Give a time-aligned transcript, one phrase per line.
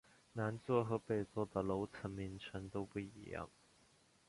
[0.33, 3.47] 南座和北座的楼层名称都不一样。